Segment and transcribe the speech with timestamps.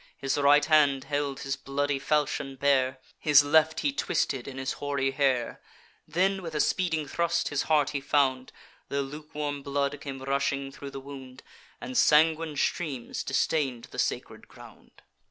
[0.17, 5.11] His right hand held his bloody falchion bare, His left he twisted in his hoary
[5.11, 5.61] hair;
[6.07, 8.51] Then, with a speeding thrust, his heart he found:
[8.89, 11.43] The lukewarm blood came rushing thro' the wound,
[11.79, 15.03] And sanguine streams distain'd the sacred ground.